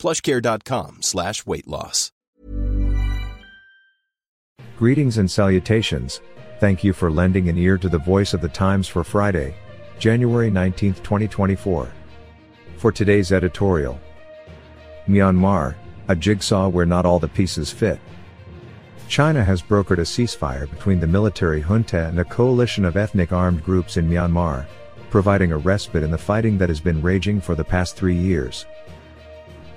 [0.00, 2.10] plushcare.com slash weight loss.
[4.78, 6.22] Greetings and salutations.
[6.58, 9.54] Thank you for lending an ear to the voice of the times for Friday,
[9.98, 11.92] January 19, 2024.
[12.78, 14.00] For today's editorial,
[15.06, 15.74] Myanmar,
[16.08, 18.00] a jigsaw where not all the pieces fit.
[19.06, 23.62] China has brokered a ceasefire between the military junta and a coalition of ethnic armed
[23.62, 24.66] groups in Myanmar,
[25.10, 28.64] providing a respite in the fighting that has been raging for the past three years.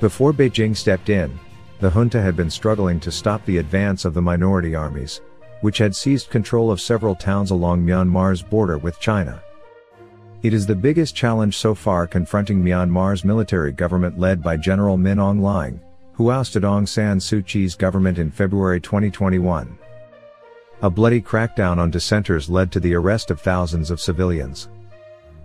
[0.04, 1.40] Before Beijing stepped in,
[1.80, 5.22] the junta had been struggling to stop the advance of the minority armies,
[5.62, 9.42] which had seized control of several towns along Myanmar's border with China.
[10.42, 15.20] It is the biggest challenge so far confronting Myanmar's military government led by General Min
[15.20, 15.80] Aung Hlaing,
[16.12, 19.78] who ousted Aung San Suu Kyi's government in February 2021.
[20.82, 24.67] A bloody crackdown on dissenters led to the arrest of thousands of civilians.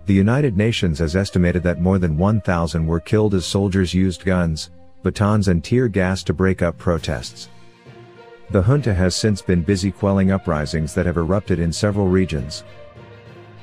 [0.09, 4.71] The United Nations has estimated that more than 1,000 were killed as soldiers used guns,
[5.03, 7.47] batons and tear gas to break up protests.
[8.49, 12.63] The junta has since been busy quelling uprisings that have erupted in several regions.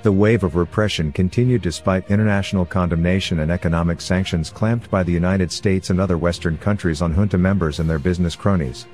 [0.05, 5.50] The wave of repression continued despite international condemnation and economic sanctions clamped by the United
[5.50, 8.86] States and other Western countries on junta members and their business cronies.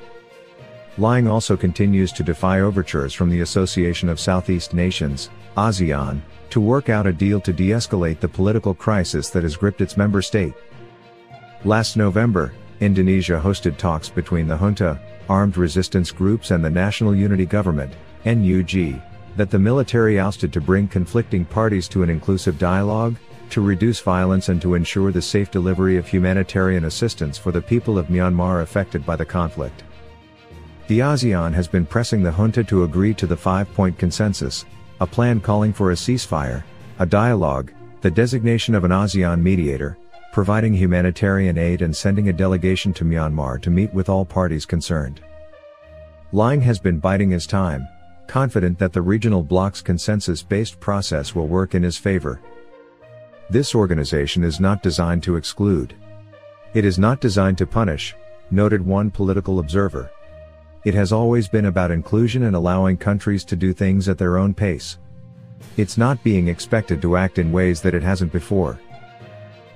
[0.97, 6.91] Hlaing also continues to defy overtures from the Association of Southeast Nations, ASEAN, to work
[6.91, 10.53] out a deal to de-escalate the political crisis that has gripped its member state.
[11.65, 17.47] Last November, Indonesia hosted talks between the junta, armed resistance groups and the National Unity
[17.47, 17.95] Government,
[18.27, 19.01] NUG,
[19.37, 23.17] that the military ousted to bring conflicting parties to an inclusive dialogue,
[23.49, 27.97] to reduce violence and to ensure the safe delivery of humanitarian assistance for the people
[27.97, 29.85] of Myanmar affected by the conflict.
[30.89, 34.65] The ASEAN has been pressing the junta to agree to the five-point consensus,
[35.01, 36.65] a plan calling for a ceasefire,
[36.99, 39.97] a dialogue, the designation of an ASEAN mediator,
[40.33, 45.21] providing humanitarian aid and sending a delegation to Myanmar to meet with all parties concerned.
[46.33, 47.87] Hlaing has been biding his time,
[48.27, 52.41] confident that the regional bloc's consensus-based process will work in his favor.
[53.51, 55.95] This organization is not designed to exclude.
[56.75, 58.17] It is not designed to punish,
[58.51, 60.11] noted one political observer.
[60.85, 64.53] It has always been about inclusion and allowing countries to do things at their own
[64.53, 64.99] pace.
[65.77, 68.81] It's not being expected to act in ways that it hasn't before.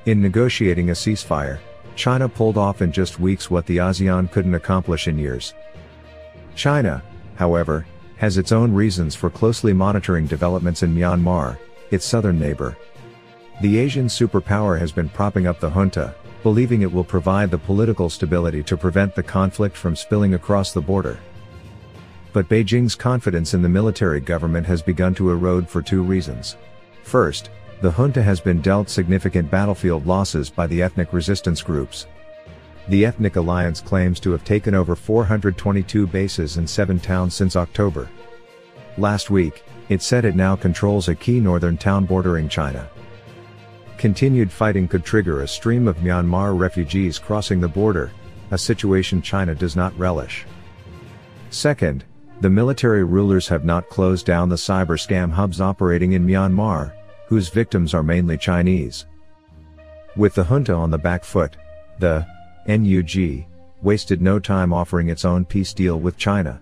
[0.07, 1.61] In negotiating a ceasefire,
[1.95, 5.55] China pulled off in just weeks what the ASEAN couldn't accomplish in years.
[6.57, 7.03] China,
[7.37, 7.87] however,
[8.17, 11.57] has its own reasons for closely monitoring developments in Myanmar,
[11.93, 12.77] its southern neighbor.
[13.63, 18.09] The Asian superpower has been propping up the junta, believing it will provide the political
[18.09, 21.19] stability to prevent the conflict from spilling across the border.
[22.33, 26.57] But Beijing's confidence in the military government has begun to erode for two reasons.
[27.03, 32.07] First, the junta has been dealt significant battlefield losses by the ethnic resistance groups.
[32.89, 38.09] The Ethnic Alliance claims to have taken over 422 bases in seven towns since October.
[38.97, 42.89] Last week, it said it now controls a key northern town bordering China.
[43.99, 48.13] Continued fighting could trigger a stream of Myanmar refugees crossing the border,
[48.51, 50.45] a situation China does not relish.
[51.51, 52.05] Second,
[52.43, 56.93] the military rulers have not closed down the cyber scam hubs operating in Myanmar,
[57.27, 59.07] whose victims are mainly Chinese.
[60.15, 61.57] With the junta on the back foot,
[61.99, 62.27] the
[62.69, 63.47] NUG
[63.83, 66.61] wasted no time offering its own peace deal with China.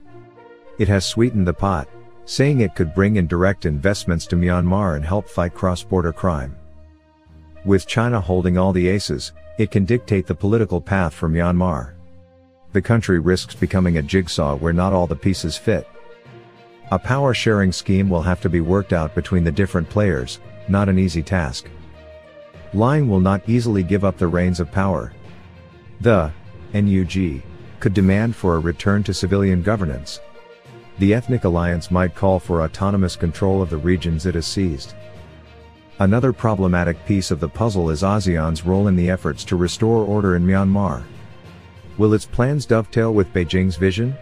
[0.79, 1.89] It has sweetened the pot,
[2.25, 6.57] saying it could bring in direct investments to Myanmar and help fight cross-border crime.
[7.65, 11.95] With China holding all the aces, it can dictate the political path for Myanmar.
[12.73, 15.89] The country risks becoming a jigsaw where not all the pieces fit.
[16.91, 20.91] A power sharing scheme will have to be worked out between the different players, not
[20.91, 21.71] an easy task.
[22.75, 25.13] Hlaing will not easily give up the reins of power.
[26.03, 26.33] The
[26.75, 27.43] NUG
[27.81, 30.21] could demand for a return to civilian governance.
[30.99, 34.95] The ethnic alliance might call for autonomous control of the regions it has seized.
[36.01, 40.35] Another problematic piece of the puzzle is ASEAN's role in the efforts to restore order
[40.35, 41.05] in Myanmar.
[41.99, 44.17] Will its plans dovetail with Beijing's vision?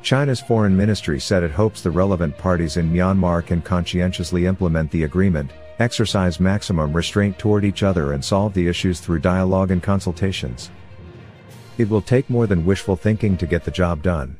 [0.00, 5.02] China's foreign ministry said it hopes the relevant parties in Myanmar can conscientiously implement the
[5.02, 10.70] agreement, exercise maximum restraint toward each other and solve the issues through dialogue and consultations.
[11.76, 14.38] It will take more than wishful thinking to get the job done.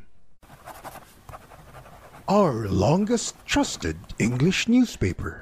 [2.27, 5.41] Our longest trusted English newspaper